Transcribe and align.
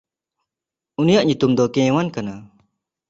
ᱩᱱᱤᱭᱟᱜ 0.99 1.25
ᱧᱩᱛᱩᱢ 1.27 1.51
ᱫᱚ 1.57 1.63
ᱠᱮᱭᱶᱱ 1.75 2.07
ᱠᱟᱱᱟ᱾ 2.15 2.35